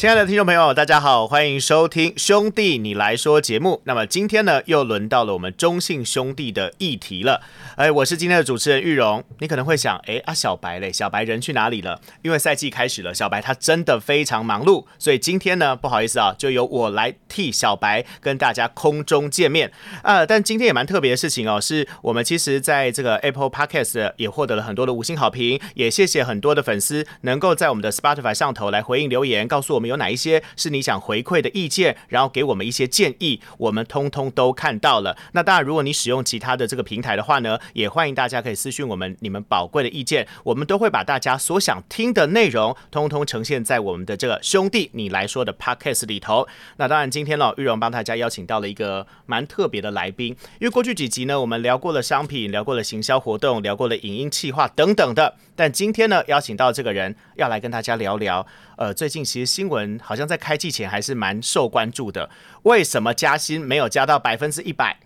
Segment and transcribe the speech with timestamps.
[0.00, 3.82] 亲爱的听众朋友，大家好，欢迎收听《兄弟你来说》节目。
[3.84, 7.42] 那么今天呢，又轮到了我们中信兄弟的议题了。
[7.76, 9.22] 哎，我是今天的主持人玉荣。
[9.40, 12.00] 你可能会想，哎啊，小白嘞，小白人去哪里了？
[12.22, 19.70] 因为赛季开始了，小白他真的非常忙碌，所以今天呢，不好意思啊，就由我来替小白跟大家空中见面。
[20.00, 29.89] 啊，但今天也蛮特别的事情哦，是我们其实在这个 Apple Podcast 也获得了很多的五星好评，也谢谢很多的粉丝能够在我们的 Spotify 上头来回应留言，告诉我们。
[29.90, 35.16] 有哪一些是你想回馈的意见，然后给我们一些建议，我们通通都看到了。
[35.32, 46.46] 那当然，如果你使用其他的这个平台的话呢，也欢迎大家可以私讯我们你们宝贵的意见，我们都会把大家所想听的内容，通通呈现在我们的这个兄弟你来说的 Podcast 里头。
[46.76, 50.28] 那当然，今天呢，玉荣帮大家邀请到了一个蛮特别的来宾，
[50.60, 58.46] 因为过去几集呢，我们聊过了商品，聊过了行销活动，聊过了影音企划等等的，但今天呢，邀请到这个人要来跟大家聊聊。
[58.76, 62.28] 呃，最近其实新闻好像在开季前还是蛮受关注的。
[62.62, 64.98] 为什么加薪没有加到百分之一百？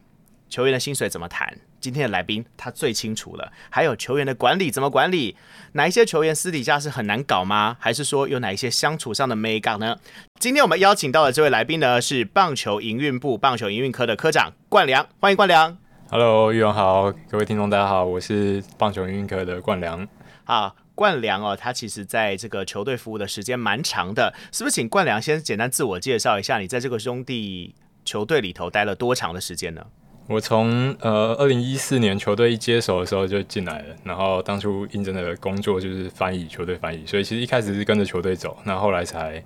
[0.48, 1.58] 球员的薪水怎么谈？
[1.80, 3.52] 今天的来宾他最清楚了。
[3.68, 5.36] 还有球员的管理怎么管理？
[5.72, 7.76] 哪一些球员私底下是很难搞吗？
[7.80, 9.98] 还是说有哪一些相处上的美感呢？
[10.38, 15.76] 今天我们邀请到的这位来宾呢，是棒球营运部棒球营运科的科长冠良，欢迎冠良。
[16.10, 20.06] Hello，玉荣好，各位听众大家好，我是棒球营运科的冠良。
[20.44, 20.83] 好。
[20.94, 24.74] 冠良哦，他其实在这个球队服务的时间蛮长的，是不是？
[24.74, 29.84] 请冠良先简单自我介绍一下，你在这个兄弟球队里头待了多长的时间呢？
[30.26, 39.44] 我从呃二零一四年球队一接手的时候就进来了，然后当初应征的工作就是翻译球队翻译，所以其实一开始是跟着球队走，那后来才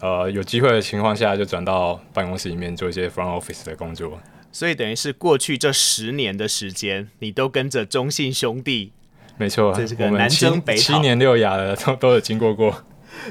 [0.00, 4.18] 呃有机会的情况下就转到办公室里面做一些 front office 的工作，
[4.50, 8.92] 所以等于是过去这十年的时间，你都跟着中信兄弟。
[9.38, 12.84] 没错，这是个南征北讨，七年六亚的都 都有经过过，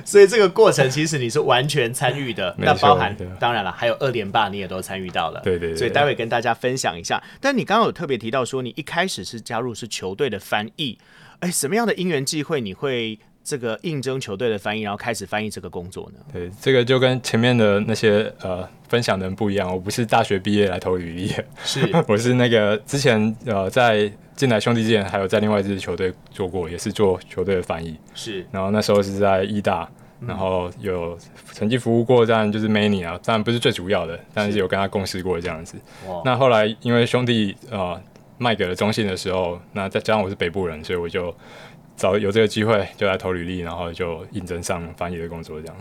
[0.03, 2.55] 所以这个过程其实你是完全参与的。
[2.57, 5.41] 那包含当然了，还有二连霸你也都参与到了。
[5.43, 5.77] 对对对。
[5.77, 7.21] 所以待会跟大家分享一下。
[7.39, 10.97] 但你刚刚有特别提到说，你一开始是加入是球队的翻译，
[11.39, 13.19] 哎，什么样的因缘际会你会？
[13.49, 16.19] 这个应征球队的翻译，然后开始翻译这个工作呢？
[16.33, 19.71] 对，这个就跟前面的那些呃分享的人不一样。
[19.71, 27.97] 我不是大学毕业来投履历，是 我是那个之前呃在进来兄弟之前，还有在另外一支球队做过，也是做球队的翻译。
[28.15, 29.89] 是，然后那时候是在义大，
[30.25, 31.17] 然后有
[31.51, 35.75] 曾经服务过，当然就是 Many 啊，当然不是最主要的，但是有跟他共事过这样子。
[36.23, 38.01] 那后来因为兄弟呃
[38.37, 41.35] 卖给了中信的时候，那再加上我是北部人，所以我就。
[41.97, 45.75] 找有这个机会就来投履历，然后就应征上翻译的工作这样。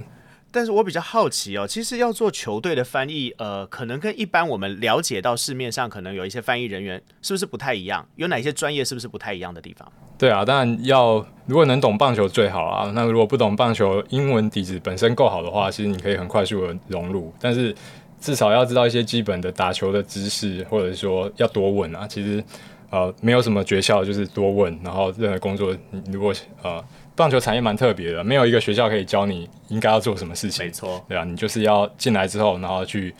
[0.56, 8.08] 但是我比较好奇哦，其实要做球队的翻译，呃，可能跟一般我们了解到市面上可能有一些翻译人员是不是不太一样？
[8.16, 9.86] 有哪些专业是不是不太一样的地方？
[10.16, 12.90] 对啊，当然要如果能懂棒球最好啊。
[12.94, 17.30] 那如果不懂棒球，英文底子本身够好的话，其实你可以很快速的融入。
[17.38, 17.74] 但是
[18.18, 22.08] 至少要知道一些基本的打球的知识，或者说要多问啊。
[22.08, 22.42] 其实。
[22.88, 24.80] 呃，没有什么诀窍，就是多问。
[24.80, 26.82] 然后任何工作，你如果呃，
[27.16, 30.66] 棒球产业蛮特别的，没有一个学校可以教你应该要做什么事情。
[30.66, 33.14] 没错，对啊，你就是要进来之后，然后去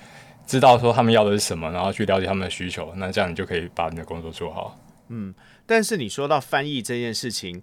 [0.47, 4.79] 知道说他们要的是什么，然后去了解他们的需求，那这样你就可以把你的工作做好。
[5.09, 5.35] 嗯，
[5.65, 7.63] 但是你说到翻译这件事情，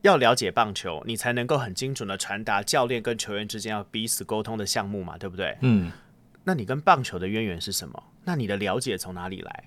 [0.00, 5.56] 要了解棒球，你才能够很精准的传达教练跟球员之间要彼此沟通的项目嘛，对不对？
[5.60, 5.92] 嗯，
[6.44, 8.02] 那你跟棒球的渊源是什么？
[8.24, 9.64] 那你的了解从哪里来？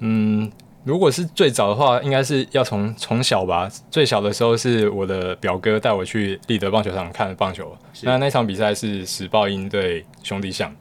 [0.00, 0.50] 嗯。
[0.86, 3.68] 如果是最早的话，应该是要从从小吧。
[3.90, 7.76] 最小的时候是我的表哥带我去立德棒球场看棒球。
[8.02, 10.72] 那那场比赛是时报鹰对兄弟象，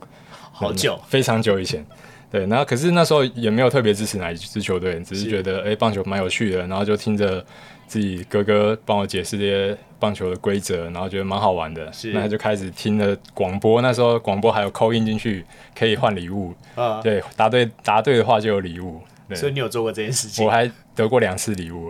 [0.52, 1.84] 好久，嗯，非常久以前。
[2.30, 7.44] 对，然后可是那时候也没有特别支持哪一支球队，只是觉得哎、欸，棒球蛮有趣的，然后就听着
[7.88, 11.92] 自己哥哥帮我解释这些棒球的规则，然后觉得蛮好玩的。
[11.92, 13.82] 是，那就开始听了广播。
[13.82, 15.44] 那时候广播还有 call in 进去，
[15.76, 16.54] 可以换礼物。
[16.76, 19.02] 啊，对，答对答对的话就有礼物。
[19.34, 20.46] 所以你有做过这件事情？
[20.46, 21.90] 我还得过两次礼物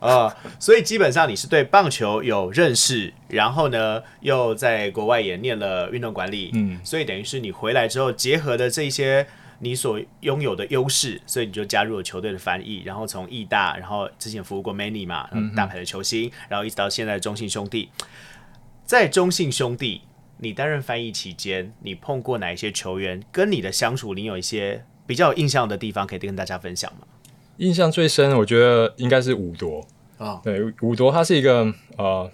[0.00, 0.36] 啊、呃！
[0.58, 9.26] 所以基本上你是对棒球有认识，然后呢又在国外也念了运动管理，嗯，所以等于是你回来之后结合的这些
[9.60, 15.26] 你所拥有的优势，所以你就加入了球队的翻译，然后从义大，然后之前服务过 Many 嘛，
[15.56, 17.88] 大牌的球星，然后一直到现在的中信兄弟，
[18.84, 20.02] 在中信兄弟
[20.36, 24.84] 你担任翻译期间，你碰过哪一些球员跟你的相处，你有一些？
[25.06, 27.06] 比较有印象的地方可以跟大家分享吗？
[27.58, 29.86] 印象最深，我觉得应该是五夺
[30.18, 30.40] 啊。
[30.42, 32.28] 对，五夺他是一个呃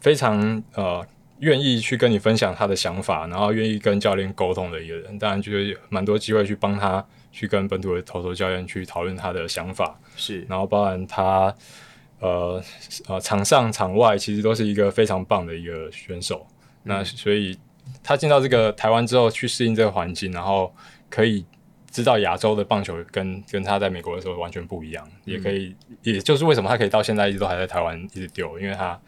[0.00, 1.02] 非常呃
[1.38, 5.18] 愿意去跟你分享他的想法，然后愿意跟教练沟通的一个人。
[5.18, 7.02] 当然，就是蛮多机会去帮他
[7.32, 9.98] 去跟本土的投手教练去讨论他的想法。
[10.14, 11.54] 是，然后包含他
[12.20, 12.62] 呃
[13.06, 16.46] 呃场上场外其实都是一个非常棒的一个选手。
[16.50, 17.58] 嗯、那所以
[18.02, 20.74] 他进到这个台湾之后，去适应这个环境，然后
[21.08, 21.46] 可以。
[21.96, 29.00] 知道亚洲的棒球跟跟他在美国的时候完全不一样，嗯、也可以，也就是为什么他可以到现在一直都还在台湾一直丢，因为他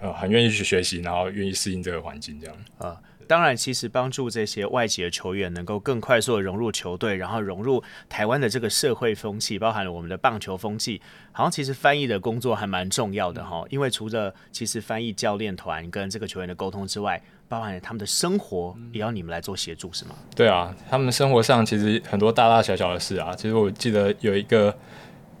[0.00, 2.96] 呃很愿意去学习，然后愿意适应这个环境这样啊。
[3.26, 11.02] 当然，其实帮助这些外籍的球员能够更快速的融入球队，然后融入台湾的这个社会风气，包含了我们的棒球风气，
[11.32, 13.64] 好像其实翻译的工作还蛮重要的哈。
[13.70, 20.14] 因为除了其实翻译教练团跟这个球员的沟通之外，包含他们的生活也要你们来做协助，是吗？
[20.36, 23.34] 对啊，他们生活上其实很多大大小小的事啊。
[23.34, 24.72] 其实我记得有一个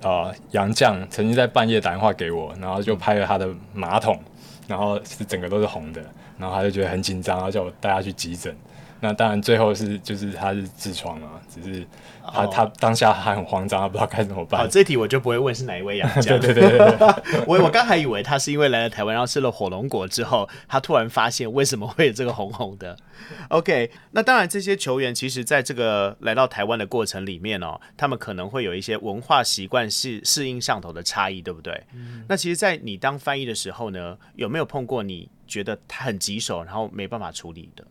[0.02, 4.20] 呃杨绛曾经在半夜打电话给我，然后就拍了他的马桶，
[4.66, 6.04] 然后是整个都是红的，
[6.36, 8.52] 然后他就觉得很紧张，然后叫我带他去急诊。
[9.00, 11.86] 那当然最后是就是他是痔疮啊，只是。
[12.32, 14.60] 他他当下还很慌张，他不知道该怎么办。
[14.60, 16.38] 好，这题我就不会问是哪一位 杨家。
[16.38, 22.96] 对对对对， 我我刚还以为他是因为来了台湾，然后吃了火龙果之后，他突然发现为什么会有这个红红的。
[23.48, 31.82] OK，那当然这些球员其实在这个来到台湾的过程里面哦，他们可能会有一些文化习惯适适应上头的差异，对不对？
[31.94, 32.22] 嗯。
[32.28, 37.84] 那其实，在你当翻译的时候呢，有没有碰过你觉得他很棘手，然后没办法处理的？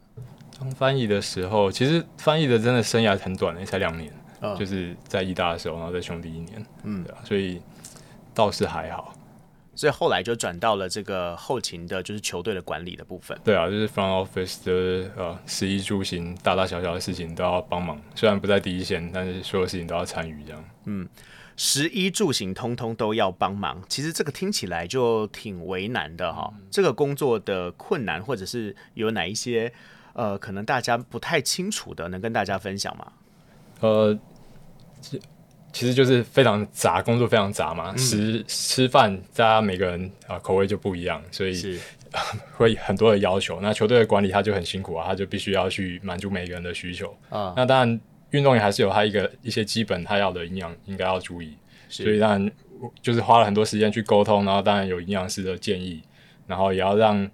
[0.59, 4.11] 当翻译的时候，其实翻译的真的生涯很短，才两年。
[4.57, 7.61] 就是在义大的时候，然后在兄弟一年，嗯，对啊，所以
[8.33, 9.13] 倒是还好，
[9.75, 13.37] 所以后来就转到了这个后勤的，就是球队的管理的部分。
[13.43, 18.01] 对啊，就是 front office 的呃，食衣住行，大大小小的事情都要帮忙。
[18.15, 20.63] 虽然不在第一线，但是所有事情都要参与这样。
[20.85, 21.05] 嗯，
[21.57, 26.49] 食衣住行通通都要帮忙，其实这个听起来就挺为难的哈。
[26.55, 29.73] 嗯，这个工作的困难，或者是有哪一些
[30.13, 33.11] 呃，可能大家不太清楚的，能跟大家分享吗？
[33.79, 34.17] 呃。
[35.01, 35.17] 其
[35.71, 37.95] 其实就是非常杂，工作非常杂嘛。
[37.95, 41.79] 吃吃饭，大家每个人啊口味就不一样，所以
[42.57, 43.61] 会很多的要求。
[43.61, 47.53] 那球队的管理他就很辛苦啊，他就必须要去满足每个人的需求啊。
[47.55, 48.01] 那当然，
[48.31, 51.55] 运动员还是有他一个一些基本他要的营养应该要注意，
[51.87, 52.51] 所以当然
[53.01, 56.03] 就是花了很多时间去沟通，然后当然有营养师的建议，
[56.45, 57.29] 然后也要让。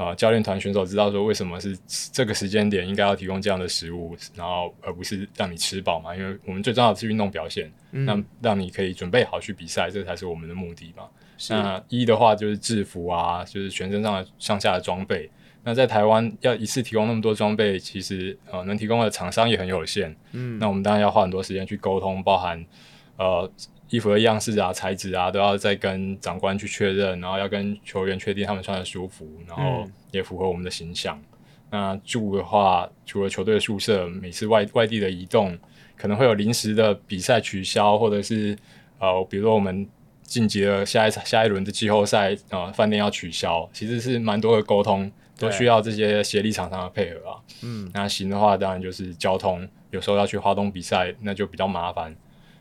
[0.00, 1.78] 啊，教练团选手知道说为什么是
[2.10, 6.16] 这个时间点应该要提供这样的食物，然后而不是让你吃饱嘛？
[6.16, 11.04] 因为我们最重要的是运动表现，那、嗯、让你可以准备好去比赛，这才是我们的目的嘛。
[11.50, 15.30] 那一的话就是制服啊，就是全身上的上下的装备。
[15.64, 20.16] 那在台湾要一次提供那么多装备，其实呃能提供的厂商也很有限。
[20.32, 22.64] 嗯，那我们当然要花很多时间去沟通，包含
[23.18, 23.52] 呃。
[23.90, 31.20] 衣服的样式啊、材质啊，都要再跟长官去确认，然后要跟球员确定他们穿的舒服，然后也符合我们的形象。
[31.70, 35.58] 嗯、那住的话，除了球队的宿舍，每次外外地的移动，
[35.96, 38.56] 可能会有临时的比赛取消，或者是
[38.98, 39.88] 呃，比如说我们
[40.22, 47.36] 晋级了下一场下一轮的季后赛，呃，饭店要取消，其实是蛮多的沟通，都需要这些协力厂商的配合啊。
[47.62, 52.14] 嗯，那行的话，当然就是交通，有时候要去花东比赛，那就比较麻烦。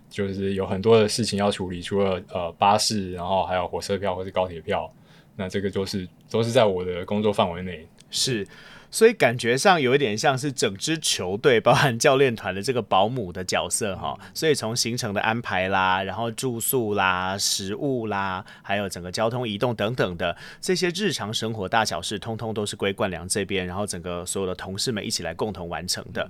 [0.09, 4.91] 就是有很多的事情要处理，除了呃巴士，然后还有火车票或是高铁票，
[5.35, 7.87] 那这个都是都是在我的工作范围内。
[8.09, 8.47] 是，
[8.89, 14.19] 所以感觉上有一点像是整支球队，包含教练团的这个保姆的角色哈。
[14.33, 26.27] 所以从行程的安排啦，然后住宿啦、食物啦，还有整个交通移动等等的这些日常生活大小事，通通都是归冠良这边，然后整个所有的同事们一起来共同完成的。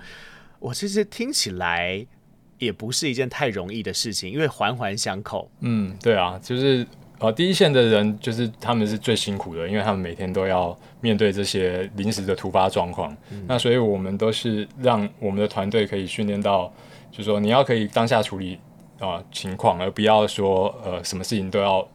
[0.59, 2.05] 我其实听起来。
[2.59, 5.49] 也不是一件太容易的事情，因为环环相扣。
[5.61, 6.85] 嗯，对啊，就是
[7.17, 13.15] 呃，第一线的人就是他们是最辛苦的，因为他们每天都要面对这些临时的突发状况。
[13.31, 13.43] 嗯。
[13.47, 16.71] 那所以我们都是让我们的团队可以训练到，
[17.11, 18.55] 就是说你要可以当下处理
[18.99, 21.87] 啊、呃、情况，而不要说呃什么事情都要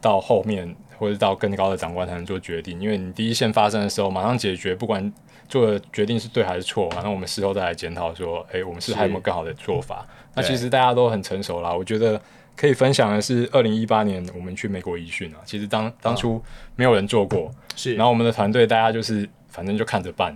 [0.00, 5.12] 到后面或者到更高的长官才能做决定，因为你第一线发生的时候马上解决，不管。
[5.52, 6.88] 做的决定是对还是错？
[6.94, 10.06] 然后我们事后再来检讨，说，哎、欸，我们是还有没有更好的做法？
[10.34, 11.70] 那其实大家都很成熟啦。
[11.70, 12.18] 我觉得
[12.56, 16.42] 可以分享的是，二零一八年我们去美国移训啊，其实当当初
[16.74, 17.94] 没有人做过，是。
[17.96, 20.34] 然后我们的团队大家就是反正就看着办，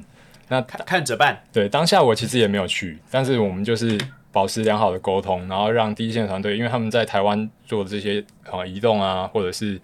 [0.49, 1.43] 那看看着办。
[1.51, 3.99] 对，当下我其实也没有去，但是我们就是
[4.31, 9.81] 保持良好的沟通，然后让第一线团队，因为他们在台湾做这些啊移动啊，或者是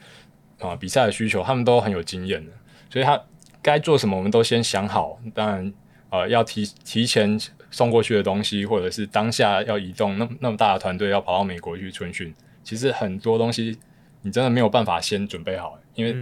[0.61, 2.53] 啊比赛的需求，他们都很有经验的，
[2.91, 3.19] 所以他。
[3.63, 5.19] 该做什么，我们都先想好。
[5.33, 5.73] 当然，
[6.11, 7.39] 呃，要提提前
[7.71, 13.79] 送过去的东西，或者是当下要移动，那那么大的团队要跑到美国去春训，其实很多东西
[14.23, 16.15] 你真的没有办法先准备好，因为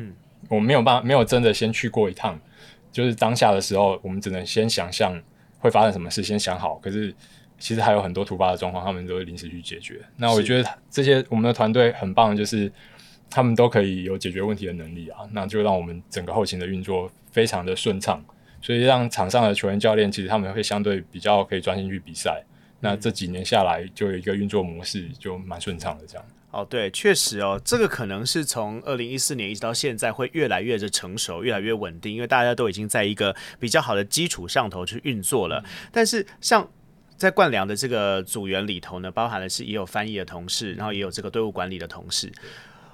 [0.48, 2.38] 我们没有办法，没有真的先去过一趟，
[2.92, 5.20] 就是当下的时候，我们只能先想象
[5.58, 6.76] 会发生什么事，先想好。
[6.76, 7.14] 可是
[7.58, 10.00] 其实还有很多突发的状况，他们都会临时去解决。
[10.16, 12.72] 那我觉得这些我们的团队很棒，就是
[13.30, 18.22] 他们都可以有解决问题的能力啊，那就让我们整个后勤的运作非常的顺畅，
[18.60, 22.42] 所以让场上的球员教练其实他们会相对比较可以专心去比赛。
[22.80, 26.24] 那这几年下来，就有一个运作模式就蛮顺畅的这样。
[26.50, 35.62] 哦，对，确实哦，这个可能是从二零一四年一直到现在会越来越的成熟，越来越稳定，因为大家都已经在一个比较好的基础上头去运作了。
[35.92, 36.68] 但是像
[37.16, 42.32] 在冠良的这个组员里头呢，包含的是也有翻译的同事，然后也有这个队伍管理的同事。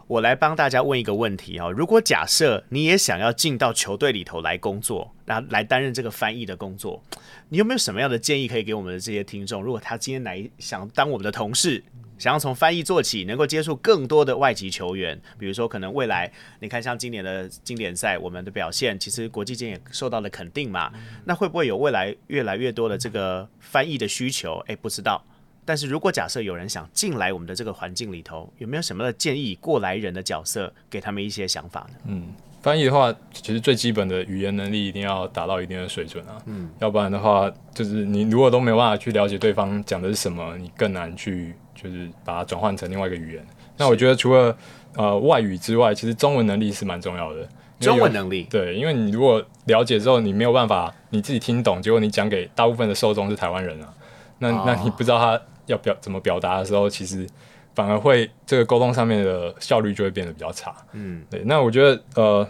[0.09, 7.03] 我来帮大家问一个问题啊，如果假设你也想要进到球队里头来工作，那来担任这个翻译的工作，
[7.49, 9.61] 你有没有什么样的建议可以给我们的这些听众？
[9.61, 11.83] 如果他今天来想当我们的同事，
[12.19, 20.93] 想要从翻译做起，能够接触更多的外籍球员，比如说可能未来你看像今年的经典赛，我们的表现其实国际间也受到了肯定嘛，
[21.25, 24.63] 那会不会有未来越来越多的这个翻译的需求？
[24.69, 25.21] 诶，不知道。
[25.67, 29.55] 但是如果假设有人想进来我们的这个环境里头，有没有什么的建议？
[29.57, 31.99] 过来人的角色，给他们一些想法呢？
[32.07, 32.29] 嗯，
[32.63, 36.41] 翻译的话，其实最基本的语言能力一定要达到一定的水准啊。
[36.47, 43.47] 嗯，要不然的话，就是你如果都没有办法去了解对方讲的是什么，你更难去就是把它转换成另外一个语言。
[43.77, 44.57] 那我觉得除了
[44.95, 47.49] 呃外语之外，其实中文能力是蛮重要的。
[47.81, 53.93] 中文能力对，因为你如果了解之后，你没有办法你自己听懂，结果你讲给大部分的受众是台湾人啊，
[54.39, 55.43] 那、哦、那你不知道他。
[55.67, 57.27] 要表怎么表达的时候，其实
[57.75, 60.75] 反而会这个沟通上面的效率就会变得比较差。
[60.93, 61.43] 嗯，对。
[61.45, 62.49] 那我觉得呃，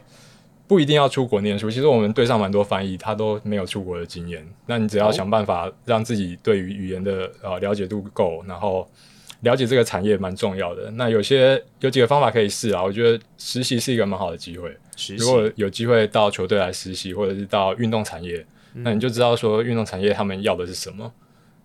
[0.68, 1.70] 不一定要出国念书。
[1.70, 4.46] 其实我们对上蛮多翻译，他都没有出国的经验。
[4.66, 8.88] 那你只要想办法让自己对于语言的呃了解度够，然后
[9.40, 10.90] 了解这个产业蛮重要的。
[10.92, 12.82] 那有些有几个方法可以试啊。
[12.82, 14.70] 我觉得实习是一个蛮好的机会。
[14.96, 15.24] 实习。
[15.24, 18.44] 如果有机会到球队来实习，或者是到运动产业，
[18.74, 21.12] 嗯，那你就知道说运动产业他们要的是什么。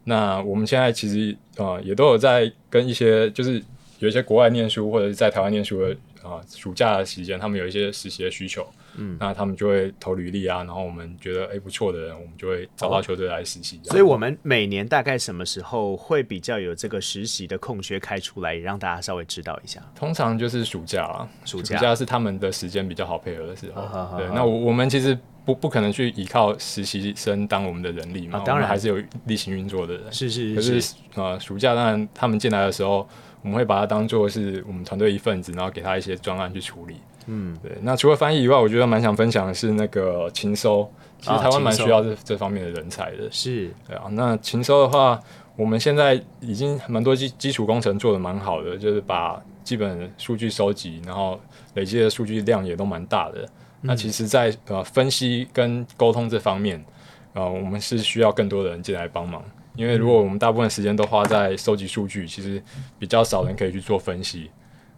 [0.03, 3.61] 那我们现在其实呃也都有在跟一些就是
[3.99, 5.91] 有一些国外念书或者是在台湾念书的
[6.23, 8.65] 啊、呃、暑假的时间，他们有一些实习的需求，
[8.97, 13.79] 嗯，那他们就会投履历啊，然后我们觉得哎、欸、不错的人，我们就会找到球队来实习。
[13.83, 19.79] 所以我们每年大概什么时候会比较有这个实习的空缺开出来，也让大家稍微知道一下？
[19.95, 24.17] 通常就是暑假啦，暑假，是他们的时间比较好配合的时候。
[24.17, 25.15] 对，那我我们其实。
[25.53, 28.39] 不不可能去依靠实习生当我们的人力嘛？
[28.39, 30.03] 啊、当然还是有例行运作的人。
[30.11, 30.55] 是是是。
[30.55, 33.07] 可是呃，暑假当然他们进来的时候，
[33.41, 36.95] 我们会把它当做是我们团队一份子，然后给他一些专案去处理。
[37.27, 37.71] 嗯，对。
[37.81, 40.89] 那除了翻译以外，我觉得蛮想分享的是那个勤收。
[41.19, 43.29] 其实台湾蛮需要这这方面的人才的。
[43.29, 43.69] 是。
[43.87, 45.19] 对啊，那勤收的话，
[45.55, 51.39] 我们现在已经蛮多基基础工程做的蛮好的，就是把基本数据收集，然后
[51.75, 53.47] 累积的数据量也都蛮大的。
[53.81, 56.83] 那其实在，在呃分析跟沟通这方面，
[57.33, 59.43] 呃，我们是需要更多的人进来帮忙。
[59.75, 62.61] 因为如果我们大部分时间都花在收集数据，其实
[62.99, 64.49] 比较少人可以去做分析。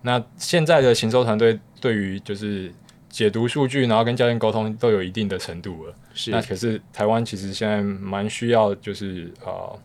[0.02, 2.74] 那现在的行收团队对于就是
[3.10, 5.96] 解读数据，然后跟教练沟通都有一定的程度了。
[6.14, 6.32] 是。
[6.32, 9.80] 那可是台湾其实现在蛮需要就是呃。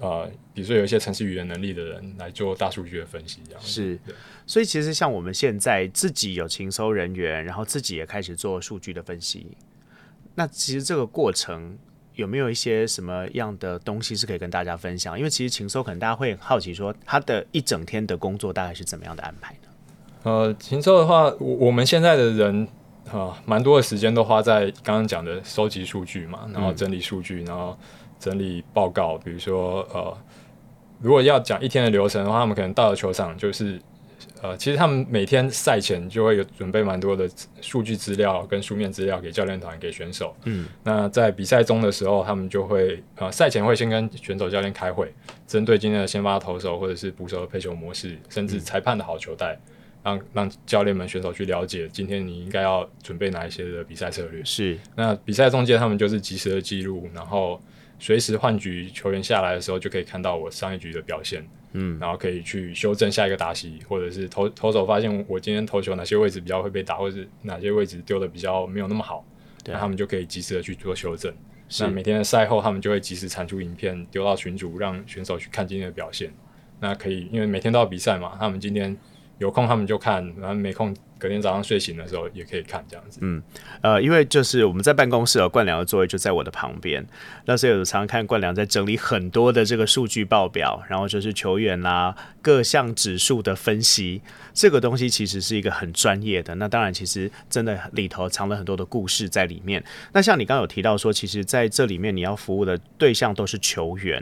[0.00, 3.96] 呃，比如说有一些程式语言能力的人来做大数据的分析，这样是。
[4.52, 9.46] 所以其实像我们现在自己有情收人员，然后自己也开始做数据的分析。
[10.34, 11.78] 那其实这个过程
[12.16, 15.16] 有没有一些什么样的东西是可以跟大家分享？
[15.16, 19.68] 因为其实情收可能大家会好奇，说他的一整天的工作大概是怎么样的安排呢？
[20.24, 22.68] 呃，情收的话，我我们现在的人
[23.10, 27.74] 啊，蛮、多的时间都花在刚刚讲的收集数据嘛，然后整理数据，然后。
[28.20, 30.16] 整理报告，比如说呃，
[31.00, 33.82] 如果要讲一天的流程的话，他们可能到了球场就是
[34.42, 37.30] 呃，其实他们每天赛前就会有准备蛮多的
[37.60, 40.34] 数据资料跟书面资料给教练团、给选手。
[40.46, 45.14] 嗯，那在比赛中的时候，他们就会呃，赛前会先跟选手教练开会，
[45.46, 49.56] 针对今天的先发投手或者是捕手的配球模式，甚至裁判的好球带，
[50.02, 54.44] 让让教练们、选手去了解今天你应该要准备哪一些的比赛策略。
[54.44, 57.62] 是，那比赛中间他们就是及时的记录，然后。
[58.04, 61.40] 随时换局，球员下来的时候就可以看到我上一局的表现，
[61.72, 69.24] 嗯，然后可以去修正下一个打席，或者是投投手发现我今天投球哪些位置比较会被打，或者是哪些位置丢的比较没有那么好，
[69.64, 71.32] 对，那他们就可以及时的去做修正。
[71.80, 76.30] 那每天的赛后，他们就会及时产出影片丢到群组，让选手去看今天的表现。
[76.80, 78.94] 那可以，因为每天都要比赛嘛，他们今天
[79.38, 83.20] 有空他们就看，然后没空隔天早上睡醒的时候也可以看这样子。
[83.22, 83.40] 嗯，
[83.80, 87.06] 呃，因为就是我们在办公室，冠良的座位就在我的旁边，
[87.44, 94.20] 那所以我常常看冠良在整理很多的这个数据报表，然后就是球员啦、啊、各项指数的分析，
[94.52, 96.56] 这个东西其实是一个很专业的。
[96.56, 99.84] 那当然，其实真的里头藏了很多的故事在里面。
[100.12, 104.20] 那像你刚刚有提到说，其实在这里面你要服务的对象都是球员，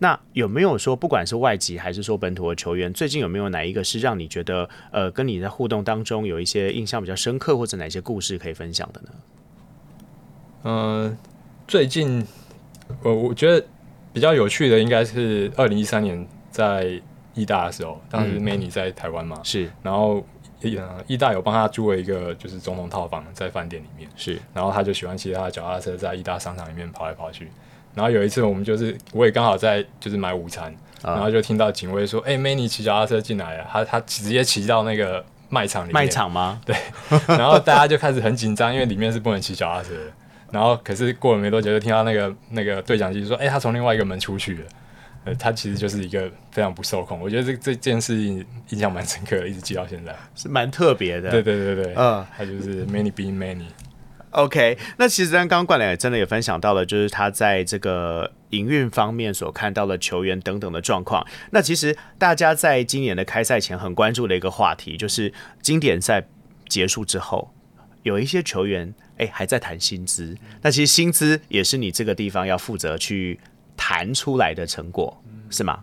[0.00, 9.08] 那有没有说不管是外籍还是说本土的球员，最近有没有哪一个是让你觉得呃跟你在互动当中有一些印象比较深刻，或者哪些故事可以分享的呢？
[10.66, 11.18] 嗯、呃，
[11.68, 12.26] 最近
[13.02, 13.66] 我我觉得
[14.14, 16.98] 比较有趣的应该是二零一三年在
[17.34, 20.24] 义大的时候，当时 Manny 在台湾嘛，是，然后
[20.62, 27.50] 义义大有帮他租了一个就是总统套房在饭店里面，是，然后他就喜欢骑他的脚踏车在义大商场里面跑来跑去，
[27.94, 32.36] 然后有一次我们就是我也刚好在就是买午餐，然后就听到警卫说，哎、uh.
[32.36, 35.22] 欸、Manny 骑脚踏车进来了，他他直接骑到那个。
[35.54, 36.60] 卖场里面，卖场吗？
[36.66, 36.76] 对，
[37.28, 40.12] 然后大家就开始很紧张，因为里面是不能骑脚踏车的。
[40.50, 44.64] 然后可是过了没多久，就听到那个那个对讲机说：“哎、欸，他从另外一个门出去了。”
[45.24, 47.18] 呃，他其实就是一个非常不受控。
[47.18, 51.30] 我觉得这这件事情印象蛮深刻的，一直记到现在，是蛮特别的。
[51.30, 53.64] 对对对对，嗯，他就是 Manny being Manny。
[54.34, 61.24] OK，那其实刚刚冠良也真的也分享到了，就是他在这个营运方面所看到的球员等等的状况。
[61.52, 66.26] 那其实大家在今年的开赛前很关注的一个话题，就是经典赛
[66.68, 67.54] 结束之后，
[68.02, 70.36] 有一些球员哎还在谈薪资。
[70.62, 73.38] 那其实薪资也是你这个地方要负责去
[73.76, 75.80] 谈出来的成果，是吗？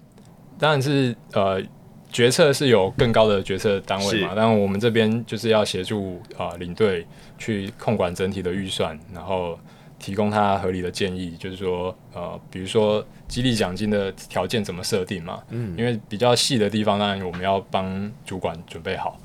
[0.60, 1.63] 当然是呃。
[2.12, 9.58] 决策是有更高的决策单位嘛，但我们这边就是要协助啊、呃、领队去控管整体的预算，然后
[9.98, 19.18] 提供他合理的建议，就是说呃，比如说激励奖金的条件怎么设定嘛，嗯，因为比较细的地方，当然我们要帮主管准备好。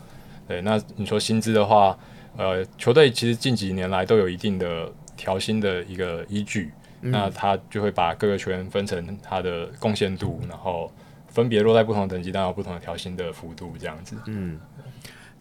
[0.46, 1.98] 对，那你说薪资的话，
[2.36, 10.88] 呃，球队其实近几年来都有一定的调薪的一个依据，嗯、那他就会把各个球员分成他的贡献度，然后。
[11.36, 14.16] 分别落在不同的等级，但有不同的调薪的幅度，这样子。
[14.24, 14.58] 嗯，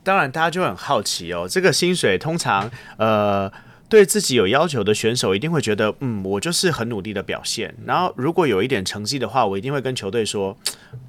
[0.04, 1.48] 当然，大家就很好奇哦。
[1.50, 3.50] 这个薪水通常，呃，
[3.88, 7.74] 对自己有要求的选手，一定会觉得，嗯，我就是很努力的表现。
[7.86, 10.58] 然后，如果有一点成绩的话，我一定会跟球队说，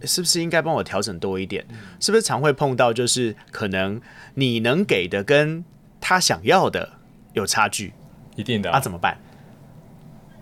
[0.03, 1.67] 是不是应该帮我调整多一点？
[1.99, 4.01] 是不是常会碰到，就是可能
[4.35, 5.65] 你能给的跟
[6.01, 6.93] 他想要的
[7.33, 7.93] 有差距？
[8.37, 9.19] 一定的啊，啊怎么办？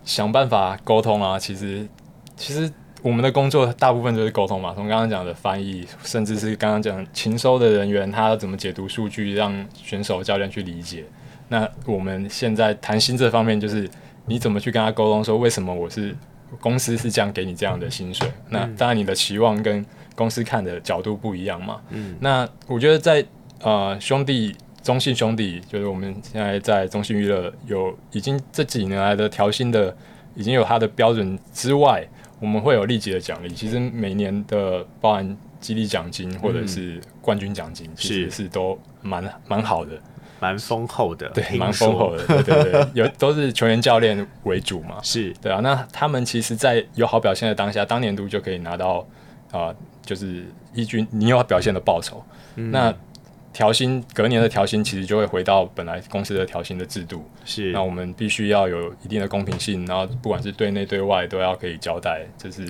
[0.03, 1.39] 想办法沟通啊。
[1.39, 1.87] 其实，
[2.37, 2.71] 其实。
[3.05, 11.05] 我们的工作大部分就是沟通嘛，从刚刚讲的翻译，甚至是刚刚讲勤收的人员，他要怎么解读数据，让选手教练去理解。
[11.49, 13.87] 那我们现在谈薪这方面，就是
[14.25, 16.15] 你怎么去跟他沟通，说为什么我是
[16.59, 18.27] 公司是这样给你这样的薪水？
[18.49, 21.79] 那当然你的期望跟公司看的角度不一样嘛。
[21.91, 23.23] 嗯，那我觉得在
[23.61, 29.95] 呃兄弟中信兄弟，就是我们现在在中信娱乐有已经这几年来的调薪的，
[30.33, 32.03] 已经有它的标准之外。
[32.39, 39.91] 我们会有立即的奖励，其实每年的包含激励奖金或者是冠军奖金，其实是都蛮蛮好的，
[40.39, 45.33] 蛮丰厚的，对，蛮丰厚的，对对对， 有都是球员教练为主嘛，是。
[45.41, 48.99] 对啊，那他们其实，在有好表现的当下，当年度就可以拿到
[49.51, 52.23] 啊、呃，就是依据你有表现的报酬，
[52.55, 52.93] 嗯、那。
[53.55, 62.67] 调薪隔年的调薪其实就会回到本来公司的调薪的制度，是那我们必须要有一定的公平性，然后不管是对内对外都要可以交代，这是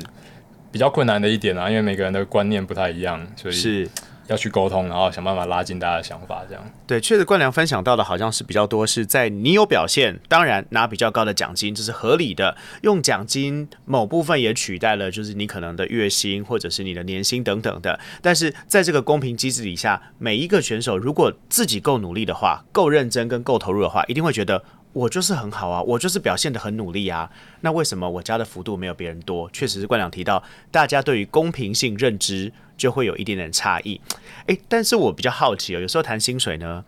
[0.71, 3.89] 比较困难的一点啊，因为每个人的观念不太一样，所以是。
[4.27, 6.63] 要去沟通，然后想办法拉近大家的想法，这样。
[6.87, 12.55] 对，确实冠良分享到的好像是比较多，是在你有表现，当然拿比较高的奖金，这是合理的。
[12.81, 17.99] 用奖金某部分也取代了，就是你可能的月薪或者是你的年薪等等的。
[18.21, 24.63] 但是在这个公平机制底下，每一个选手如果自己够努力的话，够认真跟够投入的话，一定会觉得。
[24.95, 27.29] 我就是很好啊，我就是表现得很努力啊。
[27.59, 29.49] 那为什么我加的幅度没有别人多？
[29.51, 33.99] 确实是冠良提到，大家对于公平性认知就会有一点点差异。
[34.47, 36.83] 诶，但是我比较好奇哦，有时候谈薪水呢，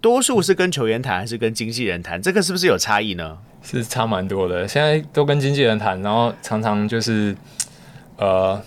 [0.00, 2.20] 多数是跟球员谈还是跟经纪人谈？
[2.20, 3.38] 这个是不是有差异呢？
[3.62, 4.66] 是差蛮多的。
[4.66, 7.36] 现在都跟经纪人谈，然后常常就是
[8.16, 8.60] 呃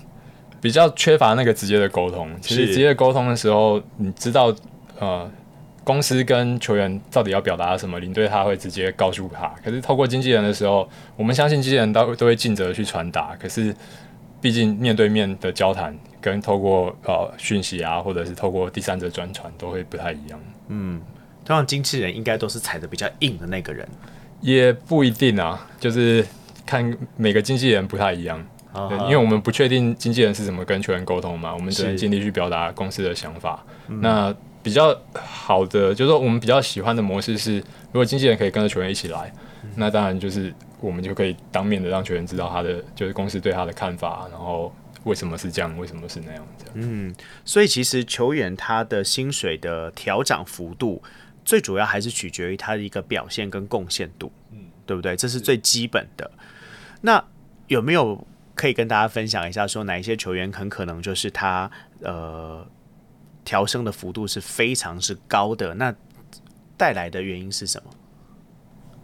[0.59, 2.29] 比较缺乏那个直接的沟通。
[2.41, 4.53] 其实直接沟通的时候，你知道
[4.99, 5.29] 呃。
[5.83, 7.97] 公司跟球员到底要表达什么？
[8.01, 9.49] 领队他会直接告诉他。
[9.63, 13.33] 可是透过经纪人的时候，我们相信经纪人都都会尽责去传达。
[13.39, 13.73] 可是
[14.41, 20.39] 毕竟面对面的交谈跟透过呃讯息啊，或者是透过第三者转传，都会不太一样。
[20.67, 21.01] 嗯，
[21.45, 23.87] 通常经纪人应该都是踩的比较硬的那个人，
[24.41, 26.25] 也不一定啊，就是
[26.65, 28.45] 看每个经纪人不太一样。
[28.73, 29.03] Uh -huh.
[29.05, 33.63] 因为我们不确定经纪人是怎么跟球员沟通嘛，我们只能尽力去表达公司的想法。
[33.87, 44.71] 那比较好的，就是说我们比较喜欢的模式是，如果经纪人可以跟着球员一起来，嗯、那当然就是我们就可以当面的让球员知道他的就是公司对他的看法，然后
[45.03, 46.73] 为什么是这样，为什么是那样这样。
[46.75, 51.01] 嗯，所以其实球员他的薪水的调涨幅度，
[51.43, 55.15] 最主要还是取决于他的一个表现跟贡献度，嗯，对不对？
[55.15, 56.29] 这是最基本的。
[57.01, 57.23] 那
[57.67, 61.69] 有没有可以跟大家分享一下，说哪一些球员很可能就是他
[62.01, 62.67] 呃
[63.43, 65.73] 调升的幅度是非常是高的？
[65.75, 65.95] 那
[66.75, 67.89] 带来的原因是什么？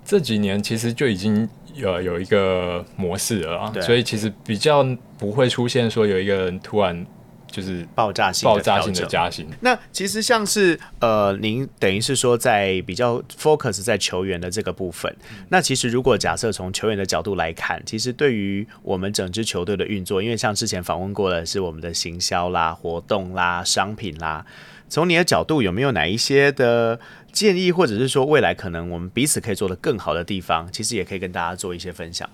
[0.05, 4.85] 这几年其实就已经有有一个模式了啊，所以其实比较
[5.17, 7.05] 不会出现说有一个人突然。
[7.53, 9.47] 就是爆炸性爆炸性的加薪。
[9.61, 15.15] 那其实像是呃，您等于是说在比较 focus 在球员的这个部分。
[15.29, 24.43] 嗯、那其实如果假设从球员的角度来看，其实对于我们整支球队的运作，因为像之前访问过的是我们的行销啦、活动啦、商品啦，
[24.89, 26.99] 从你的角度有没有哪一些的
[27.33, 32.29] 建议，或者是说未来可能我们彼此可以做的更好的地方，其实也可以跟大家做一些分享。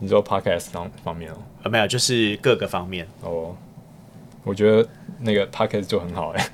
[0.00, 1.36] 你说 podcast 方方面哦？
[1.62, 3.56] 呃，没有，就是各个方面哦。
[4.44, 4.88] 我觉得
[5.20, 6.48] 那个 podcast 就很好哎，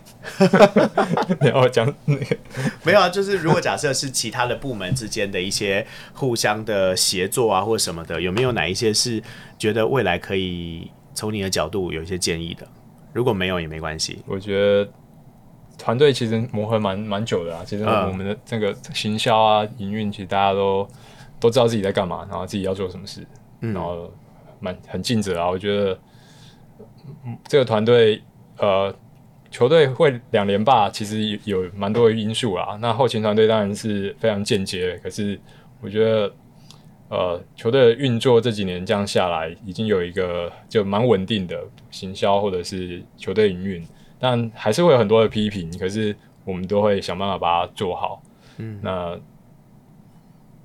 [1.40, 2.37] 然后讲那个
[2.83, 9.22] 没有啊，就是如果假设是其他的部门之间的一些互相的协作啊，或者什么的，有没有哪一些是
[9.59, 12.68] 觉得未来可以从你的角度有一些建议的？
[13.14, 14.18] 如果没有也没关系。
[14.27, 14.87] 我觉得
[15.79, 20.87] 团队其实磨合蛮蛮久的啊，其实我们的这个行销啊、营运，其实大家都
[21.41, 23.25] 都知道自己在干嘛，然后自己要做什么事，
[23.61, 24.12] 然后
[24.61, 25.99] 蛮很尽责啊，我觉得。
[27.49, 28.23] 这个团队，
[28.59, 28.95] 呃，
[29.51, 32.79] 球队会两连霸，其实有蛮多的因素啦。
[32.83, 35.41] 那后勤团队当然是非常间接，可是
[35.81, 36.31] 我觉得，
[37.09, 41.59] 呃，球队运作这几年这样下来，已经有一个就蛮稳定的
[41.91, 43.83] 行销或者是球队营运，
[44.18, 48.22] 但还是会有很多的批评，可是我们都会想办法把它做好。
[48.59, 49.18] 嗯，那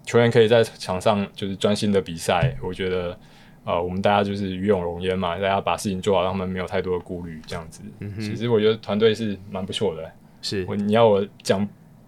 [0.05, 3.17] 球员可以在场上就是专心的比赛，我觉得。
[3.65, 7.81] 呃，我们大家就是与有荣焉嘛，大家把事情做好，让他们没有太多的顾虑，这样子。
[8.01, 10.11] 嗯、其实我觉得团队是蛮不错的。
[10.41, 11.65] 是，我你要我讲，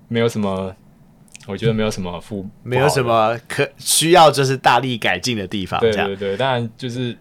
[0.10, 0.75] 没有什么，
[1.47, 5.79] 我觉得没有什么负，没有什么可需要就是大力改进的地方。
[5.79, 7.17] 对对对，当然就是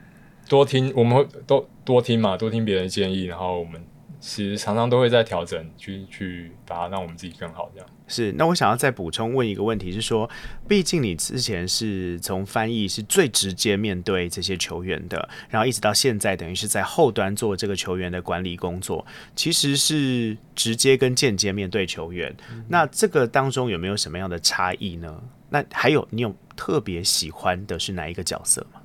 [0.49, 3.81] 多听，我们会多多听嘛，多听别人的建议，然后我们。
[4.27, 7.71] 其实常常都会在调整，去去把它让我们自己更好。
[7.75, 8.33] 这样是。
[8.33, 10.29] 那我想要再补充问一个问题，是说，
[10.67, 19.05] 毕竟你之前是从翻译是最直接面对这些球员的，然后一直到现在，等于是在后端做这个球员的管理工作，
[19.37, 22.35] 其实是直接跟间接面对球员。
[22.51, 25.23] 嗯、那这个当中有没有什么样的差异呢？
[25.51, 28.81] 那还有你有特别喜欢的是哪一个角色吗？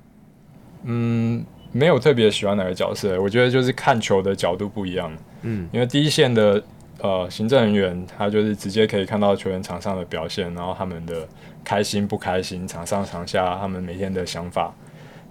[0.82, 1.46] 嗯。
[1.72, 5.16] 没有特别喜欢哪个角色，我觉得就是看球的角度不一样。
[5.42, 6.62] 嗯，因为第一线的
[7.00, 11.26] 呃行政人员，他就是直接可以看到球员场上的表现，然后他们的
[11.64, 14.74] 开心不开心，场上场下他们每天的想法。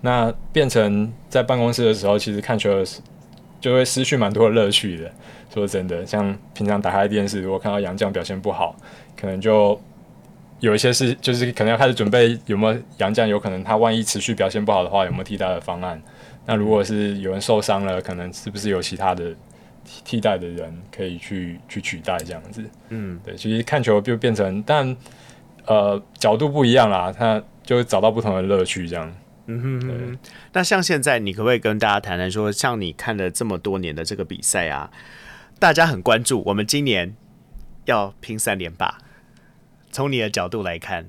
[0.01, 2.89] 那变成在办公室的时候，其实看球的
[3.59, 5.11] 就会失去蛮多的乐趣的。
[5.53, 8.75] 说真的，像平常打开电视，如果看到杨将表现不好，
[9.19, 9.79] 可能就
[10.59, 16.01] 有一些事，就是可能要开始准备有没有杨将，有可能他万一持续表现不好的话，有没有替代的方案？
[16.45, 19.35] 那如果是有人受伤了，可能是不是有其他的
[19.83, 22.63] 替代的人可以去去取代这样子？
[22.89, 24.95] 嗯，对，其实看球就变成，但
[25.65, 29.15] 呃角度不一样啦，他就会找到不同的乐趣这样。
[29.47, 30.17] 嗯哼，哼，
[30.53, 34.91] 那像现在，你可不可以跟大家谈谈说，像你看了这么多年的这个比赛啊，
[35.57, 37.15] 大家很关注，我们今年
[37.85, 38.99] 要拼三连霸，
[39.91, 41.07] 从你的角度来看，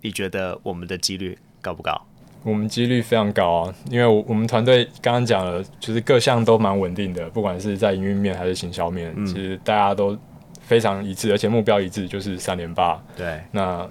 [0.00, 2.06] 你觉得我们的几率高不高？
[2.44, 10.16] 我们几率非常高啊，因为我我们团队刚刚讲了，就是各项都蛮稳定的，不管是在营运面还是行销面，嗯，其实大家都
[10.60, 13.02] 非常一致，而且目标一致，就是三连霸。
[13.16, 13.88] 对，那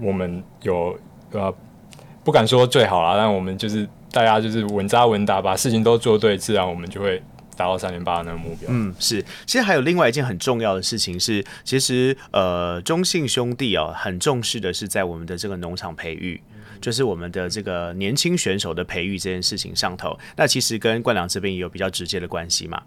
[0.00, 0.98] 我们有
[1.32, 1.54] 呃
[2.24, 7.22] 不敢说最好啦，但我们就是大家就是稳扎稳打，把事情都做对，自然我们就会
[7.54, 8.70] 达到三连八那个目标。
[8.72, 9.22] 嗯，是。
[9.44, 16.40] 其实还有另外一件很重要的事情是，其实呃中信兄弟哦很重视的是在我们的这个农场培育。
[16.82, 22.82] 就是我们的这个年轻选手的培育这件事情上头，那其实跟冠良这边也有比较直接的关系嘛。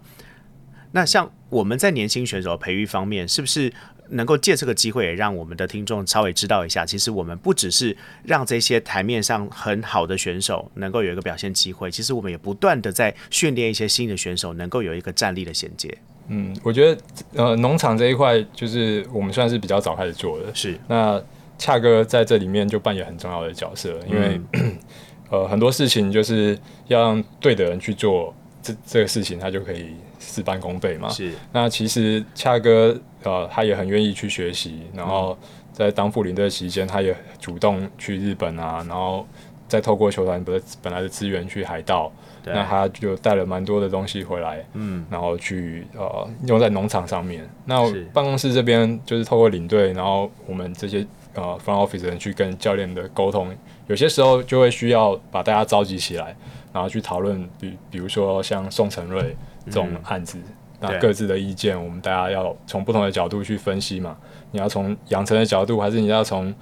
[0.92, 3.72] 那像我们在年轻选手培育方面，是不是
[4.10, 15.92] 能够借这个机会，也让我们的听众稍微知道一下，其实我们不只是让这些台面上很好的选手能够有一个表现机会，其实我们也不断的在训练一些新的选手，能够有一个战力的衔接。
[16.28, 17.00] 嗯，我觉得
[17.34, 21.22] 呃，农场这一块就是我们算是比较早开始做的，是那。
[21.58, 24.76] 恰哥在这里面就扮演很重要的角色，因为、嗯、
[25.30, 31.08] 呃很多事情就是要让对的人去做这这个事情，他就可以事半功倍嘛。
[31.08, 31.32] 是。
[31.52, 35.36] 那其实恰哥呃，他也很愿意去学习，然后
[35.72, 39.26] 在当副领队期间，他也主动去日本啊，然后
[39.66, 42.12] 再透过球团本本来的资源去海盗，
[42.44, 47.48] 那他就带了蛮多的东西回来，嗯，然后去呃用在农场上面。
[47.64, 51.04] 那办公室这边就是透过领队，然后我们这些
[51.36, 56.36] 呃 front office 人去跟教练的沟通，有些时候就会需要把大家召集起来。
[56.72, 60.44] 然后去讨论，比比如说像宋承瑞这种案子，嗯、
[60.80, 64.14] 那各自的意见，我们大家要从不同的角度去分析嘛。
[64.50, 66.54] 你要从养成的角度，还是你要从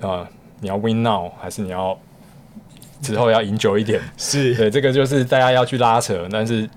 [0.00, 0.26] 呃
[0.58, 1.96] 你要 win now，还是你要
[3.00, 4.00] 之后要赢久一点？
[4.16, 6.26] 是对，这个就是大家要去拉扯。
[6.28, 6.68] 但是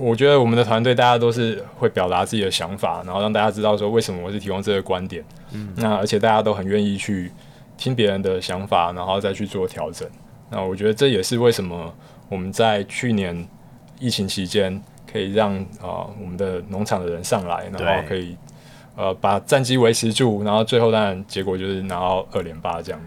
[0.00, 5.22] 我觉得我们的团队大家都是会表达自己的想法，然后让大家知道说为什么我是提供这个观点。
[5.52, 7.30] 嗯，那而且大家都很愿意去
[7.76, 10.08] 听别人的想法，然后再去做调整。
[10.50, 11.92] 那我觉得这也是为什么。
[12.30, 13.46] 我们在去年
[13.98, 18.36] 疫情期间，可以让啊、呃、我们的农场的人上来，然后可以
[18.94, 23.00] 呃把战绩维持住，然后最后当然结果就是拿到二连八这样。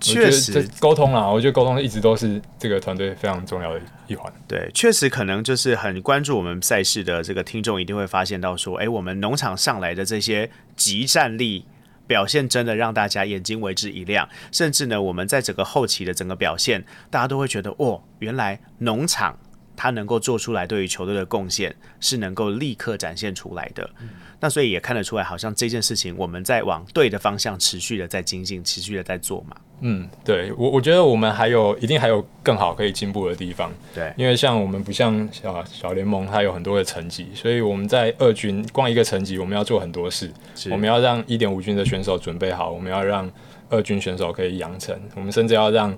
[0.00, 4.32] 确实，沟通啦，我觉得沟通一直都是这个团队非常重要的一环。
[4.48, 11.66] 对，确实可能就是很关注我们赛事的这个听众一定会发现到说，哎，我们农场上来的这些集战力。
[12.06, 19.38] 表现真的让大家眼睛为之一亮，甚至呢，我们在整个后期的整个表现，大家都会觉得，哦，原来农场
[19.82, 23.88] 它能够做出来对于球队的贡献是能够立刻展现出来的。
[24.02, 24.10] 嗯
[24.42, 29.54] 那所以也看得出来，好像这件事情我们在往对的方向持续的在精进，持续的在做嘛。
[29.80, 33.70] 嗯，对我我觉得我们还有一定还有更好可以进步的地方。
[33.94, 40.32] 对，因为像我们不像小小联盟，它有很多的层级，所以我们在二军光一个层级，我们要做很多事。
[40.70, 43.30] 我们要让一点五军的选手准备好，我们要让
[43.68, 45.94] 二军选手可以养成，我们甚至要让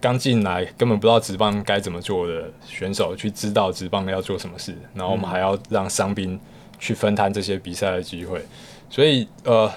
[0.00, 6.40] 刚进来根本不知道职棒该怎么做的选手去知道职棒要做什么事，然后我们还要让伤兵。
[6.82, 8.42] 去分摊这些比赛的机会，
[8.88, 9.70] 所以呃，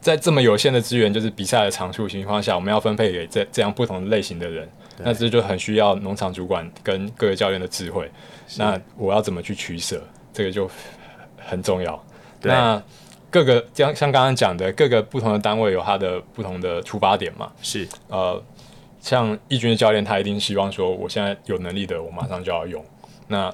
[0.00, 4.66] 在这么有限的资源，就是比赛的场数情况下，我们要分配给这这样不同类型的人，
[5.04, 8.10] 那这就很需要农场主管跟各个教练的智慧。
[8.56, 10.02] 那我要怎么去取舍，
[10.32, 10.70] 这个就
[11.36, 12.02] 很重要。
[12.40, 12.82] 那
[13.28, 17.52] 各个像像刚刚讲的，各个不同的单位有它的不同的出发点嘛？
[17.60, 18.42] 是呃，
[19.00, 22.84] 像义军的教练，他一定希望说，我现在有能力的，我马上就要用。
[23.28, 23.52] 那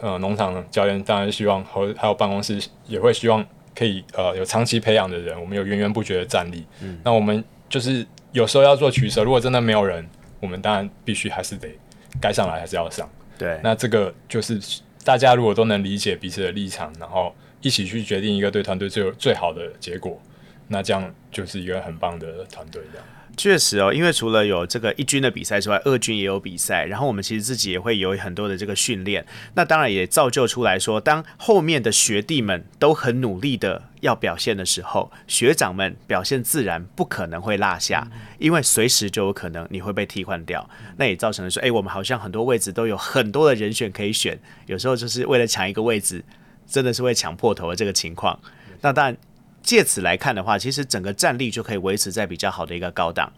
[0.00, 6.66] 呃，农场教练当然希望，和还有办公室也会希望可以呃有长期培养的人，我们有源源不绝的战力。
[6.80, 10.04] 嗯，那我们就是有时候要做取舍，如果真的没有人，
[10.40, 11.68] 我们当然必须还是得
[12.20, 13.08] 该上来还是要上。
[13.38, 14.60] 对，那这个就是
[15.04, 20.20] 大家如果都能理解彼此的立场，然后一起去决定一个对团队最最好的结果，
[20.66, 23.06] 那这样就是一个很棒的团队这样。
[23.36, 26.84] 确实哦，因为除了有这个一军的比赛之外，二军也有比赛。
[26.84, 29.24] 然后我们其实自己也会有很多的这个训练。
[29.54, 38.06] 那当然也造就出来说，当后面的学弟们都很努力的要表现的时候，学长们表现自然不可能会落下，
[38.38, 40.68] 因为随时就有可能你会被替换掉。
[40.98, 46.22] 那也造成了说，诶，我们好像很多位置都有很多的人选可以选，有时候就是为了抢一个位置，
[46.66, 48.38] 真的是会抢破头的这个情况。
[48.82, 49.16] 那当然。
[49.62, 53.30] 借此来看的话，其实整个战力就可以维持在比较好的一个高档，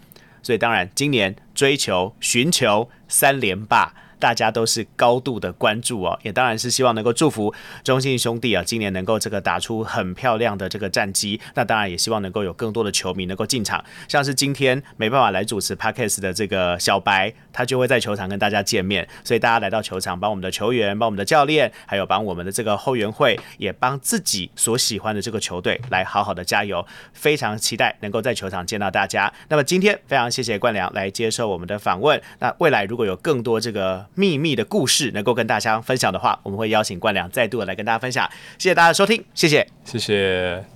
[0.42, 3.92] 所以当然今年追求寻求三连霸。
[4.18, 11.40] 大家都是高度的关注哦，也当然是希望能够祝福中信兄弟啊，今年能够这个打出很漂亮的这个战绩。
[11.54, 19.06] 那当然也希望能够有更多的球迷能够进场，像是今天没办法来主持 Podcast 的这个小白，他就会在球场跟大家见面。
[19.22, 26.84] 所以大家来到球场，帮我们的球员，帮我们的教练，还有帮我们的这个后援会，也帮自己所喜欢的这个球队来好好的加油。
[27.12, 29.32] 非常期待能够在球场见到大家。
[29.48, 32.20] 那么今天非常谢谢冠良来接受我们的访问。
[32.38, 34.03] 那未来如果有更多这个。
[34.14, 38.28] 秘密的故事能够跟大家分享的话，我们会邀请冠良再度来跟大家分享。
[38.58, 40.73] 谢谢大家的收听，谢谢，谢谢。